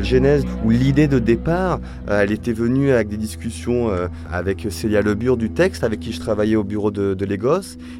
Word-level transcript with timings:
la 0.00 0.06
genèse 0.06 0.46
ou 0.64 0.70
l'idée 0.70 1.08
de 1.08 1.18
départ, 1.18 1.78
euh, 2.08 2.22
elle 2.22 2.32
était 2.32 2.54
venue 2.54 2.90
avec 2.90 3.08
des 3.08 3.18
discussions 3.18 3.90
euh, 3.90 4.08
avec 4.32 4.66
Célia 4.70 5.02
Lebure 5.02 5.36
du 5.36 5.50
texte, 5.50 5.84
avec 5.84 6.00
qui 6.00 6.12
je 6.12 6.20
travaillais 6.20 6.56
au 6.56 6.64
bureau 6.64 6.90
de, 6.90 7.12
de. 7.14 7.30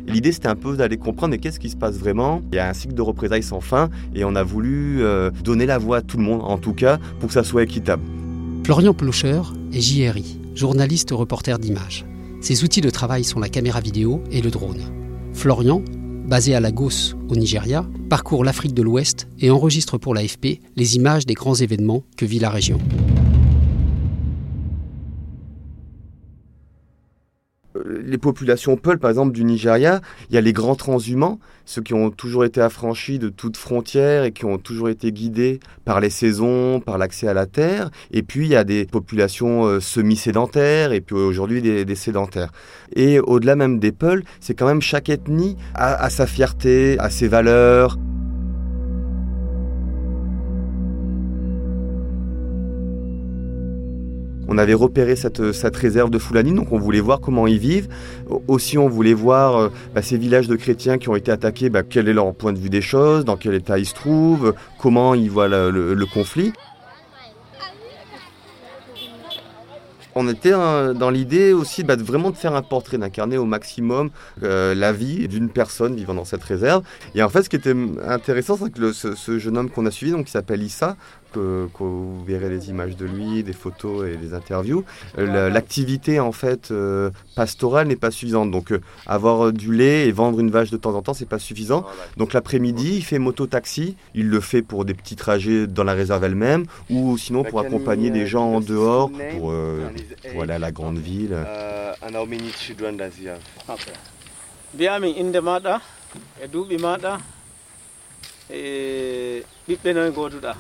L'idée, 0.07 0.33
c'était 0.33 0.49
un 0.49 0.57
peu 0.57 0.77
d'aller 0.77 0.97
comprendre 0.97 1.37
qu'est-ce 1.37 1.61
qui 1.61 1.71
se 1.71 1.77
passe 1.77 1.97
vraiment? 1.97 2.43
Il 2.53 2.57
y 2.57 2.59
a 2.59 2.69
un 2.69 2.73
cycle 2.73 2.95
de 2.95 3.03
représailles 3.03 3.43
sans 3.43 3.61
fin 3.61 3.91
et 4.15 4.25
on 4.25 4.35
a 4.35 4.43
voulu 4.43 5.03
euh, 5.03 5.31
donner 5.45 5.67
la 5.67 5.79
voix 5.79 5.99
à 5.99 6.03
tout 6.03 6.17
le 6.17 6.25
monde, 6.25 6.41
en 6.43 6.59
tout 6.59 6.73
cas, 6.73 6.99
pour 7.21 7.29
que 7.29 7.35
ça 7.35 7.45
soit 7.45 7.63
équitable. 7.63 8.03
Florian 8.65 8.95
Plocher 8.95 9.43
est 9.73 9.81
JRI, 9.81 10.39
journaliste 10.55 11.11
reporter 11.13 11.59
d'images. 11.59 12.05
Ses 12.41 12.65
outils 12.65 12.81
de 12.81 12.91
travail 12.91 13.25
sont 13.25 13.41
la 13.41 13.49
caméra 13.49 13.81
vidéo 13.81 14.23
et 14.33 14.41
le 14.41 14.51
drone. 14.51 14.81
Florian, 15.33 15.83
basé 16.27 16.55
à 16.55 16.61
Lagos, 16.61 17.15
au 17.29 17.37
Nigeria, 17.37 17.87
parcourt 18.09 18.45
l'Afrique 18.45 18.75
de 18.75 18.83
l'Ouest 18.83 19.29
et 19.41 19.51
enregistre 19.51 19.99
pour 19.99 20.15
l'AFP 20.15 20.61
les 20.77 20.97
images 20.97 21.27
des 21.27 21.35
grands 21.35 21.55
événements 21.55 22.03
que 22.17 22.25
vit 22.25 22.39
la 22.39 22.51
région. 22.51 22.79
Les 27.87 28.19
populations 28.19 28.77
Peul, 28.77 28.99
par 28.99 29.11
exemple, 29.11 29.33
du 29.33 29.45
Nigeria, 29.45 30.01
il 30.29 30.35
y 30.35 30.39
a 30.39 30.41
les 30.41 30.53
grands 30.53 30.75
transhumants, 30.75 31.39
ceux 31.65 31.83
qui 31.83 31.95
ont 31.95 32.11
toujours 32.11 32.45
été 32.45 32.61
affranchis 32.61 33.19
de 33.19 33.29
toute 33.29 33.57
frontière 33.57 34.25
et 34.25 34.33
qui 34.33 34.45
ont 34.45 34.59
toujours 34.59 34.89
été 34.89 35.13
guidés 35.13 35.61
par 35.85 36.01
les 36.01 36.11
saisons, 36.11 36.81
par 36.81 36.99
l'accès 36.99 37.29
à 37.29 37.35
la 37.35 37.47
terre. 37.47 37.91
Et 38.11 38.23
puis, 38.23 38.47
il 38.47 38.51
y 38.51 38.57
a 38.57 38.65
des 38.65 38.87
populations 38.87 39.67
euh, 39.67 39.81
semi-sédentaires 39.81 40.93
et 40.93 41.01
puis 41.01 41.15
aujourd'hui 41.15 41.63
des, 41.63 41.95
sédentaires. 41.95 42.53
Et 42.95 43.21
au-delà 43.21 43.57
même 43.57 43.79
des 43.79 43.93
Peuls, 43.93 44.25
c'est 44.41 44.55
quand 44.55 44.67
même 44.67 44.83
chaque 44.83 45.09
ethnie 45.09 45.57
a, 45.75 45.95
a 45.95 46.11
sa 46.11 46.27
fierté, 46.27 46.97
a 46.99 47.11
ses 47.11 47.29
valeurs. 47.29 47.99
On 54.53 54.59
avait 54.59 54.75
repéré 54.75 55.15
cette, 55.15 55.77
réserve 55.77 56.11
de 56.11 56.19
Fulani, 56.19 56.53
donc 56.53 56.73
on 56.73 56.79
voulait 56.79 57.01
voir 57.01 57.21
comment 57.21 57.47
ils 57.47 57.61
vivent. 57.61 57.89
Aussi, 58.49 58.79
on 58.79 58.89
voulait 58.89 59.15
voir 59.15 59.57
euh, 59.57 59.69
bah, 59.95 60.03
ces 60.03 60.19
villages 60.19 60.49
de 60.49 60.57
chrétiens 60.57 60.99
qui 60.99 61.09
ont 61.09 61.15
été 61.15 61.31
attaqués, 61.31 61.71
bah, 61.71 61.85
quel 61.85 62.09
est 62.09 62.13
leur 62.13 62.35
point 62.35 62.53
de 62.53 62.59
vue 62.59 62.69
des 62.69 62.81
choses, 62.81 63.25
dans 63.25 63.37
quel 63.37 63.55
état 63.55 63.79
ils 63.79 63.87
se 63.87 63.95
trouvent, 63.95 64.53
comment 64.81 65.15
ils 65.15 65.31
voient 65.31 65.47
le, 65.47 66.05
conflit. 66.13 66.53
On 70.17 70.29
était 70.29 70.51
dans 70.51 71.11
l'idée 71.11 71.53
aussi 71.53 71.85
bah, 71.85 71.95
vraiment 71.95 72.33
de 72.33 72.37
faire 72.37 72.57
un 72.57 72.63
portrait, 72.63 72.99
d'incarner 72.99 73.39
au 73.39 73.45
maximum 73.45 74.11
euh, 74.43 74.75
la 74.75 74.93
vie 74.93 75.29
d'une 75.29 75.49
personne 75.49 75.95
vivant 75.95 76.15
dans 76.15 76.25
cette 76.25 76.43
réserve. 76.43 76.83
Et 77.15 77.23
en 77.23 77.29
fait, 77.29 77.45
ce 77.45 77.49
qui 77.49 77.55
était 77.55 77.77
intéressant, 78.05 78.59
c'est 78.61 78.73
que 78.73 78.93
ce, 78.93 79.39
jeune 79.39 79.57
homme 79.57 79.71
qu'on 79.71 79.87
a 79.87 79.93
suivi, 79.93 80.11
donc 80.11 80.27
qui 80.27 80.33
s'appelle 80.33 80.61
Issa, 80.61 80.97
que, 81.33 81.69
que, 81.75 81.83
vous 81.83 82.25
verrez 82.25 82.49
les 82.49 82.71
images 82.71 82.97
de 82.97 83.07
lui, 83.07 83.43
des 83.43 83.53
photos 83.53 84.09
et 84.09 84.17
des 84.17 84.35
interviews, 84.35 84.85
euh, 85.19 85.49
l'activité 85.51 86.21
en 86.21 86.33
fait 86.33 86.71
euh, 86.71 87.11
pastorale 87.37 87.89
n'est 87.89 87.97
pas 87.97 88.11
suffisante. 88.11 88.51
Donc 88.51 88.73
euh, 88.73 88.81
avoir 89.07 89.53
du 89.53 89.75
lait 89.75 90.07
et 90.09 90.13
vendre 90.13 90.41
une 90.41 90.51
vache 90.51 90.71
de 90.71 90.77
temps 90.77 90.95
en 90.95 91.03
temps, 91.03 91.15
c'est 91.15 91.29
pas 91.29 91.39
suffisant. 91.39 91.85
Donc 92.17 92.33
l'après-midi, 92.33 92.97
il 92.97 93.05
fait 93.05 93.19
moto-taxi. 93.19 93.97
Il 94.15 94.29
le 94.29 94.41
fait 94.41 94.63
pour 94.63 94.85
des 94.85 94.95
petits 94.95 95.17
trajets 95.17 95.67
dans 95.67 95.85
la 95.85 95.95
réserve 95.95 96.25
elle-même 96.25 96.67
ou 96.91 97.17
sinon 97.19 97.45
pour 97.45 97.61
accompagner 97.61 98.11
des 98.11 98.27
gens 98.27 98.55
en 98.55 98.61
dehors 98.61 99.11
pour, 99.11 99.53
pour 100.33 100.43
aller 100.43 100.53
à 100.53 100.59
la 100.59 100.73
grande 100.73 100.99
ville. 100.99 101.37
biyami 104.75 105.19
inde 105.19 105.41
maɗa 105.41 105.81
e 106.43 106.47
duuɓi 106.47 106.77
maɗa 106.79 107.13
e 108.51 109.43
ɓiɓɓe 109.67 109.91
noye 109.95 110.11
goduɗa 110.17 110.53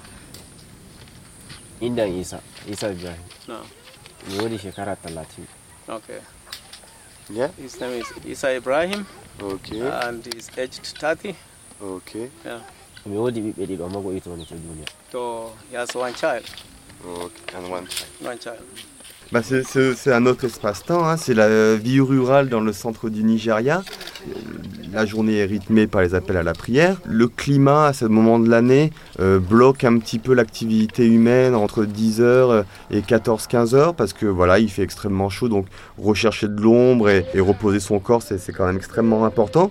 indan 1.80 2.08
isa 2.18 2.40
isa 2.68 2.90
ibrahim. 2.92 3.24
No. 3.48 3.62
shekara 4.58 4.96
talatin 4.96 5.46
okay. 5.88 6.20
Yeah? 7.30 7.50
His 7.56 7.80
name 7.80 8.00
is 8.00 8.06
isa 8.26 8.56
ibrahim. 8.56 9.06
Okay. 9.40 9.80
And 9.80 10.24
he's 10.26 10.50
aged 10.58 10.86
30 10.98 11.34
okay. 11.82 12.30
Yeah. 12.44 12.60
Mi 13.06 13.16
wodi 13.16 13.40
ɓiɓɓe 13.40 13.66
ɗiɗo 13.66 13.84
amma 13.86 13.98
goɗɗi 14.00 14.20
to 14.22 14.30
woni 14.30 14.46
to 14.46 14.54
duniya 14.54 14.88
so 15.10 15.52
he 15.70 15.76
has 15.76 15.94
one 15.94 16.12
child. 16.14 16.44
Okay 17.04 17.56
and 17.56 17.70
one 17.70 17.86
child. 17.86 18.10
One 18.20 18.38
child. 18.38 18.60
Bah 19.32 19.42
c'est 19.42 20.12
un 20.12 20.26
autre 20.26 20.44
espace-temps, 20.44 21.08
hein. 21.08 21.16
c'est 21.16 21.34
la 21.34 21.76
vie 21.76 22.00
rurale 22.00 22.48
dans 22.48 22.60
le 22.60 22.72
centre 22.72 23.08
du 23.08 23.22
Nigeria. 23.22 23.82
La 24.92 25.06
journée 25.06 25.36
est 25.38 25.44
rythmée 25.44 25.86
par 25.86 26.02
les 26.02 26.16
appels 26.16 26.36
à 26.36 26.42
la 26.42 26.52
prière. 26.52 27.00
Le 27.04 27.28
climat 27.28 27.86
à 27.86 27.92
ce 27.92 28.06
moment 28.06 28.40
de 28.40 28.48
l'année 28.48 28.90
euh, 29.20 29.38
bloque 29.38 29.84
un 29.84 29.98
petit 29.98 30.18
peu 30.18 30.34
l'activité 30.34 31.06
humaine 31.06 31.54
entre 31.54 31.84
10h 31.84 32.64
et 32.90 33.00
14-15h 33.00 33.94
parce 33.94 34.12
que 34.12 34.26
voilà, 34.26 34.58
il 34.58 34.68
fait 34.68 34.82
extrêmement 34.82 35.28
chaud, 35.28 35.48
donc 35.48 35.66
rechercher 35.96 36.48
de 36.48 36.60
l'ombre 36.60 37.08
et, 37.08 37.24
reposer 37.38 37.78
son 37.78 38.00
corps, 38.00 38.22
c'est 38.22 38.52
quand 38.52 38.66
même 38.66 38.76
extrêmement 38.76 39.24
important. 39.24 39.70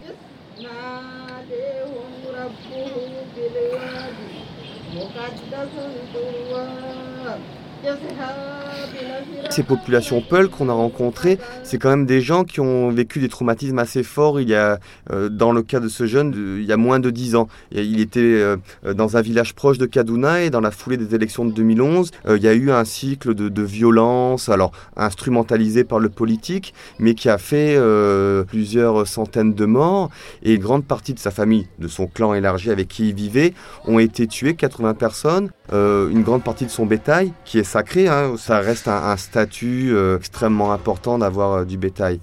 Ces 9.49 9.63
populations 9.63 10.21
Peul 10.21 10.47
qu'on 10.47 10.69
a 10.69 10.73
rencontrées, 10.73 11.39
c'est 11.63 11.79
quand 11.79 11.89
même 11.89 12.05
des 12.05 12.21
gens 12.21 12.43
qui 12.43 12.59
ont 12.59 12.89
vécu 12.91 13.19
des 13.19 13.29
traumatismes 13.29 13.79
assez 13.79 14.03
forts. 14.03 14.39
Il 14.39 14.47
y 14.47 14.53
a, 14.53 14.79
euh, 15.11 15.27
dans 15.27 15.51
le 15.51 15.63
cas 15.63 15.79
de 15.79 15.87
ce 15.87 16.05
jeune, 16.05 16.33
il 16.59 16.65
y 16.65 16.71
a 16.71 16.77
moins 16.77 16.99
de 16.99 17.09
10 17.09 17.35
ans. 17.35 17.47
Il 17.71 17.99
était 17.99 18.19
euh, 18.19 18.57
dans 18.93 19.17
un 19.17 19.21
village 19.21 19.55
proche 19.55 19.79
de 19.79 19.87
Kaduna 19.87 20.43
et 20.43 20.51
dans 20.51 20.61
la 20.61 20.69
foulée 20.69 20.97
des 20.97 21.15
élections 21.15 21.45
de 21.45 21.51
2011, 21.51 22.11
euh, 22.27 22.37
il 22.37 22.43
y 22.43 22.47
a 22.47 22.53
eu 22.53 22.69
un 22.71 22.85
cycle 22.85 23.33
de, 23.33 23.49
de, 23.49 23.63
violence, 23.63 24.49
alors 24.49 24.71
instrumentalisé 24.95 25.83
par 25.83 25.99
le 25.99 26.09
politique, 26.09 26.73
mais 26.99 27.15
qui 27.15 27.29
a 27.29 27.37
fait 27.37 27.75
euh, 27.75 28.43
plusieurs 28.43 29.07
centaines 29.07 29.53
de 29.53 29.65
morts. 29.65 30.09
Et 30.43 30.53
une 30.53 30.61
grande 30.61 30.85
partie 30.85 31.13
de 31.13 31.19
sa 31.19 31.31
famille, 31.31 31.67
de 31.79 31.87
son 31.87 32.05
clan 32.07 32.33
élargi 32.33 32.69
avec 32.69 32.87
qui 32.87 33.09
il 33.09 33.15
vivait, 33.15 33.53
ont 33.85 33.99
été 33.99 34.27
tués, 34.27 34.53
80 34.53 34.93
personnes. 34.93 35.49
Euh, 35.71 36.09
une 36.09 36.23
grande 36.23 36.43
partie 36.43 36.65
de 36.65 36.71
son 36.71 36.85
bétail, 36.85 37.31
qui 37.45 37.59
est 37.59 37.63
sacré, 37.63 38.07
hein, 38.07 38.33
ça 38.37 38.59
reste 38.59 38.87
un, 38.87 39.11
un 39.11 39.17
statut 39.39 39.95
euh, 39.95 40.17
extrêmement 40.17 40.73
important 40.73 41.17
d'avoir 41.17 41.59
euh, 41.59 41.65
du 41.65 41.77
bétail. 41.77 42.19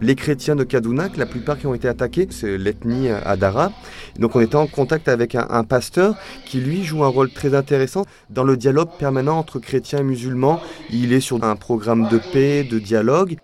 les 0.00 0.16
chrétiens 0.16 0.54
de 0.54 0.64
Kaduna, 0.64 1.08
la 1.16 1.24
plupart 1.24 1.58
qui 1.58 1.66
ont 1.66 1.72
été 1.72 1.88
attaqués, 1.88 2.28
c'est 2.30 2.58
l'ethnie 2.58 3.08
Adara. 3.08 3.72
Donc 4.18 4.36
on 4.36 4.40
était 4.40 4.56
en 4.56 4.66
contact 4.66 5.08
avec 5.08 5.34
un, 5.34 5.64
pasteur 5.64 6.14
qui 6.44 6.60
lui 6.60 6.84
joue 6.84 7.04
un 7.04 7.08
rôle 7.08 7.30
très 7.30 7.54
intéressant 7.54 8.04
dans 8.28 8.44
le 8.44 8.58
dialogue 8.58 8.90
permanent 8.98 9.38
entre 9.38 9.60
chrétiens 9.60 10.00
et 10.00 10.02
musulmans. 10.02 10.60
Il 10.90 11.14
est 11.14 11.20
sur 11.20 11.42
un 11.42 11.56
programme 11.56 12.06
de 12.08 12.18
paix, 12.18 12.64
de 12.64 12.78
dialogue. 12.78 13.38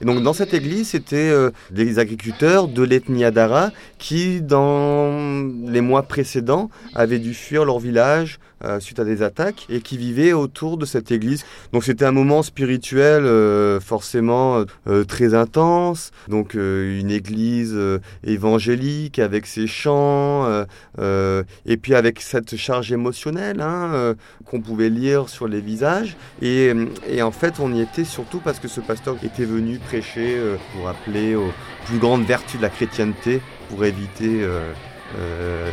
Et 0.00 0.06
donc 0.06 0.22
dans 0.22 0.32
cette 0.32 0.54
église, 0.54 0.88
c'était 0.88 1.16
euh, 1.16 1.50
des 1.70 1.98
agriculteurs 1.98 2.68
de 2.68 2.82
l'ethnie 2.82 3.24
Adara 3.24 3.70
qui, 3.98 4.40
dans 4.40 5.44
les 5.66 5.82
mois 5.82 6.04
précédents, 6.04 6.70
avaient 6.94 7.18
dû 7.18 7.34
fuir 7.34 7.64
leur 7.66 7.78
village 7.78 8.40
euh, 8.64 8.78
suite 8.80 8.98
à 8.98 9.04
des 9.04 9.22
attaques 9.22 9.66
et 9.68 9.80
qui 9.80 9.98
vivaient 9.98 10.32
autour 10.32 10.78
de 10.78 10.86
cette 10.86 11.10
église. 11.10 11.44
Donc 11.72 11.84
c'était 11.84 12.06
un 12.06 12.12
moment 12.12 12.42
spirituel 12.42 13.24
euh, 13.24 13.78
forcément 13.80 14.64
très 15.06 15.34
intense. 15.34 16.12
Donc 16.28 16.54
une 16.54 17.10
église 17.10 17.76
évangélique 18.24 19.18
avec 19.18 19.46
ses 19.46 19.66
chants 19.66 20.64
et 20.98 21.76
puis 21.76 21.94
avec 21.94 22.20
cette 22.20 22.56
charge 22.56 22.92
émotionnelle 22.92 23.60
hein, 23.60 24.14
qu'on 24.44 24.60
pouvait 24.60 24.88
lire 24.90 25.28
sur 25.28 25.46
les 25.48 25.60
visages. 25.60 26.16
Et, 26.42 26.72
et 27.08 27.22
en 27.22 27.30
fait, 27.30 27.54
on 27.60 27.72
y 27.72 27.80
était 27.80 28.04
surtout 28.04 28.40
parce 28.40 28.58
que 28.58 28.68
ce 28.68 28.80
pasteur 28.80 29.16
était 29.22 29.44
venu 29.44 29.78
prêcher 29.90 30.36
euh, 30.36 30.56
pour 30.72 30.88
appeler 30.88 31.34
aux 31.34 31.52
plus 31.86 31.98
grandes 31.98 32.24
vertus 32.24 32.58
de 32.58 32.62
la 32.62 32.70
chrétienté 32.70 33.40
pour 33.68 33.84
éviter 33.84 34.42
euh, 34.42 34.72
euh, 35.18 35.70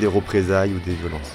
des 0.00 0.06
représailles 0.06 0.72
ou 0.72 0.78
des 0.78 0.94
violences. 0.94 1.32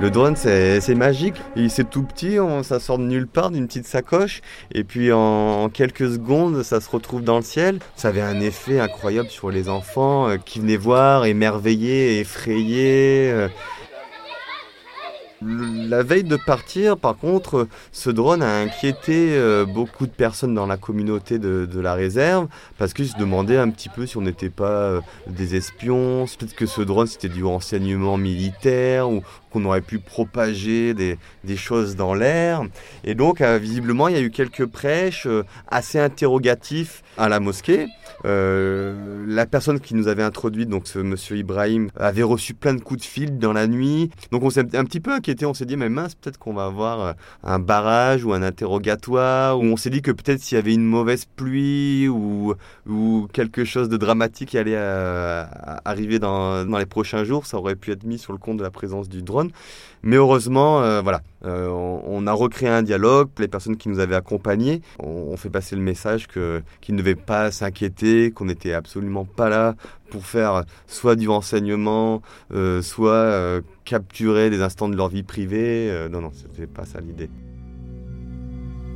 Le 0.00 0.10
drone, 0.10 0.34
c'est 0.36 0.94
magique. 0.94 1.36
C'est 1.68 1.88
tout 1.88 2.02
petit, 2.02 2.40
on, 2.40 2.62
ça 2.62 2.80
sort 2.80 2.98
de 2.98 3.04
nulle 3.04 3.26
part, 3.26 3.50
d'une 3.50 3.66
petite 3.66 3.86
sacoche. 3.86 4.40
Et 4.74 4.84
puis 4.84 5.12
en, 5.12 5.18
en, 5.64 5.68
quelques 5.68 6.10
secondes, 6.10 6.62
ça 6.62 6.80
se 6.80 6.90
retrouve 6.90 7.22
dans 7.22 7.36
le 7.36 7.42
ciel. 7.42 7.78
Ça 7.94 8.08
avait 8.08 8.20
un 8.20 8.40
effet 8.40 8.80
incroyable 8.80 9.28
sur 9.28 9.50
les 9.50 9.68
enfants 9.68 10.28
euh, 10.28 10.36
qui 10.36 10.58
venaient 10.60 10.76
voir, 10.76 11.24
émerveillés, 11.24 12.18
effrayés. 12.20 13.30
Euh. 13.30 13.48
La 15.44 16.02
veille 16.02 16.24
de 16.24 16.36
partir, 16.36 16.96
par 16.96 17.16
contre, 17.16 17.66
ce 17.90 18.10
drone 18.10 18.42
a 18.42 18.60
inquiété 18.60 19.34
euh, 19.36 19.64
beaucoup 19.64 20.06
de 20.06 20.12
personnes 20.12 20.54
dans 20.54 20.66
la 20.66 20.76
communauté 20.76 21.38
de, 21.38 21.80
la 21.80 21.94
réserve 21.94 22.46
parce 22.78 22.94
qu'ils 22.94 23.08
se 23.08 23.18
demandaient 23.18 23.56
un 23.56 23.70
petit 23.70 23.88
peu 23.88 24.06
si 24.06 24.16
on 24.16 24.20
n'était 24.20 24.50
pas 24.50 24.70
euh, 24.70 25.00
des 25.26 25.56
espions, 25.56 26.26
peut-être 26.38 26.54
que 26.54 26.66
ce 26.66 26.80
drone 26.80 27.06
c'était 27.06 27.28
du 27.28 27.44
renseignement 27.44 28.18
militaire 28.18 29.10
ou 29.10 29.22
qu'on 29.50 29.64
aurait 29.64 29.80
pu 29.80 29.98
propager 29.98 30.94
des, 30.94 31.18
choses 31.56 31.96
dans 31.96 32.14
l'air. 32.14 32.62
Et 33.04 33.14
donc, 33.14 33.40
euh, 33.40 33.58
visiblement, 33.58 34.08
il 34.08 34.14
y 34.14 34.18
a 34.18 34.22
eu 34.22 34.30
quelques 34.30 34.66
prêches 34.66 35.28
assez 35.68 35.98
interrogatifs 35.98 37.02
à 37.18 37.28
la 37.28 37.40
mosquée. 37.40 37.88
La 38.24 39.46
personne 39.46 39.80
qui 39.80 39.94
nous 39.94 40.08
avait 40.08 40.22
introduit, 40.22 40.66
donc 40.66 40.86
ce 40.86 41.00
monsieur 41.00 41.36
Ibrahim, 41.36 41.90
avait 41.96 42.22
reçu 42.22 42.54
plein 42.54 42.74
de 42.74 42.80
coups 42.80 43.00
de 43.00 43.04
fil 43.04 43.38
dans 43.38 43.52
la 43.52 43.66
nuit. 43.66 44.10
Donc 44.30 44.42
on 44.44 44.50
s'est 44.50 44.76
un 44.76 44.84
petit 44.84 45.00
peu 45.00 45.12
inquiété. 45.12 45.31
On 45.42 45.54
s'est 45.54 45.66
dit, 45.66 45.76
mais 45.76 45.88
mince, 45.88 46.14
peut-être 46.14 46.38
qu'on 46.38 46.52
va 46.52 46.66
avoir 46.66 47.00
euh, 47.00 47.12
un 47.42 47.58
barrage 47.58 48.24
ou 48.24 48.32
un 48.32 48.42
interrogatoire. 48.42 49.58
Ou 49.58 49.64
on 49.64 49.76
s'est 49.76 49.90
dit 49.90 50.02
que 50.02 50.10
peut-être 50.10 50.40
s'il 50.40 50.56
y 50.56 50.58
avait 50.58 50.74
une 50.74 50.84
mauvaise 50.84 51.24
pluie 51.24 52.08
ou, 52.08 52.54
quelque 53.32 53.64
chose 53.64 53.88
de 53.88 53.96
dramatique 53.96 54.50
qui 54.50 54.58
allait 54.58 54.76
euh, 54.76 55.44
arriver 55.84 56.18
dans, 56.18 56.64
dans 56.64 56.78
les 56.78 56.86
prochains 56.86 57.24
jours, 57.24 57.46
ça 57.46 57.56
aurait 57.56 57.76
pu 57.76 57.92
être 57.92 58.04
mis 58.04 58.18
sur 58.18 58.32
le 58.32 58.38
compte 58.38 58.58
de 58.58 58.62
la 58.62 58.70
présence 58.70 59.08
du 59.08 59.22
drone. 59.22 59.50
Mais 60.02 60.16
heureusement, 60.16 60.82
euh, 60.82 61.00
voilà, 61.00 61.22
euh, 61.44 61.68
on, 61.68 62.02
on 62.06 62.26
a 62.26 62.32
recréé 62.32 62.68
un 62.70 62.82
dialogue. 62.82 63.28
Les 63.38 63.48
personnes 63.48 63.76
qui 63.76 63.88
nous 63.88 63.98
avaient 63.98 64.14
accompagnés 64.14 64.82
ont, 64.98 65.32
ont 65.32 65.36
fait 65.36 65.50
passer 65.50 65.76
le 65.76 65.82
message 65.82 66.28
qu'ils 66.28 66.94
ne 66.94 66.98
devaient 66.98 67.14
pas 67.14 67.50
s'inquiéter, 67.50 68.30
qu'on 68.30 68.46
n'était 68.46 68.72
absolument 68.72 69.24
pas 69.24 69.48
là 69.48 69.74
pour 70.10 70.26
faire 70.26 70.64
soit 70.86 71.16
du 71.16 71.28
renseignement, 71.28 72.20
euh, 72.52 72.82
soit 72.82 73.12
euh, 73.12 73.62
capturer 73.84 74.50
des 74.50 74.60
instants 74.60 74.88
de 74.88 74.96
leur 74.96 75.08
vie 75.08 75.22
privée. 75.22 75.88
Euh, 75.90 76.08
non, 76.08 76.20
non, 76.20 76.30
c'était 76.34 76.66
pas 76.66 76.84
ça 76.84 77.00
l'idée. 77.00 77.30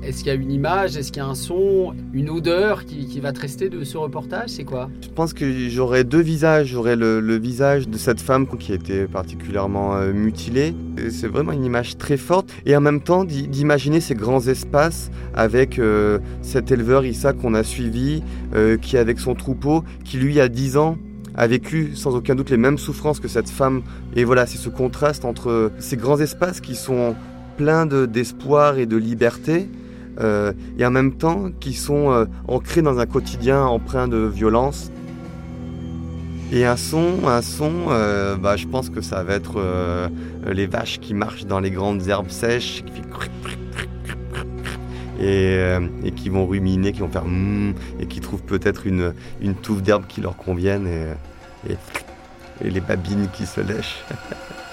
Est-ce 0.06 0.18
qu'il 0.18 0.28
y 0.28 0.30
a 0.30 0.34
une 0.34 0.52
image, 0.52 0.96
est-ce 0.96 1.10
qu'il 1.10 1.20
y 1.20 1.26
a 1.26 1.28
un 1.28 1.34
son, 1.34 1.92
une 2.12 2.30
odeur 2.30 2.84
qui, 2.84 3.06
qui 3.06 3.18
va 3.18 3.32
te 3.32 3.40
rester 3.40 3.68
de 3.68 3.82
ce 3.82 3.98
reportage 3.98 4.50
C'est 4.50 4.62
quoi? 4.62 4.88
Je 5.02 5.08
pense 5.08 5.32
que 5.32 5.68
j'aurais 5.68 6.04
deux 6.04 6.20
visages. 6.20 6.68
J'aurais 6.68 6.94
le, 6.94 7.18
le 7.18 7.36
visage 7.36 7.88
de 7.88 7.98
cette 7.98 8.20
femme 8.20 8.46
qui 8.46 8.72
était 8.72 9.06
particulièrement 9.06 9.96
euh, 9.96 10.12
mutilée. 10.12 10.74
C'est 11.10 11.26
vraiment 11.26 11.50
une 11.50 11.64
image 11.64 11.98
très 11.98 12.16
forte. 12.16 12.52
Et 12.66 12.76
en 12.76 12.80
même 12.80 13.00
temps, 13.00 13.24
d'i- 13.24 13.48
d'imaginer 13.48 14.00
ces 14.00 14.14
grands 14.14 14.46
espaces 14.46 15.10
avec 15.34 15.80
euh, 15.80 16.20
cet 16.40 16.70
éleveur 16.70 17.04
Issa 17.04 17.32
qu'on 17.32 17.54
a 17.54 17.64
suivi, 17.64 18.22
euh, 18.54 18.76
qui 18.76 18.96
avec 18.98 19.18
son 19.18 19.34
troupeau, 19.34 19.82
qui 20.04 20.18
lui 20.18 20.40
a 20.40 20.48
10 20.48 20.76
ans 20.76 20.98
a 21.34 21.46
vécu 21.48 21.90
sans 21.96 22.14
aucun 22.14 22.34
doute 22.36 22.48
les 22.50 22.56
mêmes 22.56 22.78
souffrances 22.78 23.18
que 23.18 23.28
cette 23.28 23.50
femme. 23.50 23.82
Et 24.14 24.22
voilà, 24.22 24.46
c'est 24.46 24.56
ce 24.58 24.68
contraste 24.68 25.24
entre 25.24 25.72
ces 25.80 25.96
grands 25.96 26.20
espaces 26.20 26.60
qui 26.60 26.76
sont 26.76 27.16
pleins 27.56 27.86
de- 27.86 28.06
d'espoir 28.06 28.78
et 28.78 28.86
de 28.86 28.96
liberté, 28.96 29.68
euh, 30.20 30.52
et 30.78 30.86
en 30.86 30.90
même 30.90 31.14
temps 31.14 31.50
qui 31.60 31.74
sont 31.74 32.10
euh, 32.10 32.24
ancrés 32.48 32.82
dans 32.82 32.98
un 32.98 33.06
quotidien 33.06 33.64
empreint 33.64 34.08
de 34.08 34.18
violence. 34.18 34.90
Et 36.52 36.64
un 36.64 36.76
son, 36.76 37.26
un 37.26 37.42
son, 37.42 37.72
euh, 37.88 38.36
bah, 38.36 38.56
je 38.56 38.66
pense 38.66 38.88
que 38.88 39.00
ça 39.00 39.24
va 39.24 39.34
être 39.34 39.60
les 40.46 40.66
vaches 40.66 41.00
qui 41.00 41.12
marchent 41.12 41.44
dans 41.44 41.58
les 41.58 41.72
grandes 41.72 42.06
herbes 42.06 42.30
sèches, 42.30 42.84
qui 42.84 43.02
et, 45.18 45.58
et 46.04 46.12
qui 46.12 46.28
vont 46.28 46.46
ruminer, 46.46 46.92
qui 46.92 47.00
vont 47.00 47.08
faire 47.08 47.24
mmm, 47.24 47.74
et 47.98 48.06
qui 48.06 48.20
trouvent 48.20 48.44
peut-être 48.44 48.86
une, 48.86 49.12
une 49.40 49.54
touffe 49.54 49.82
d'herbe 49.82 50.06
qui 50.06 50.20
leur 50.20 50.36
convienne, 50.36 50.86
et, 51.68 51.72
et 52.64 52.70
les 52.70 52.80
babines 52.80 53.28
qui 53.32 53.44
se 53.44 53.60
lèchent. 53.60 54.04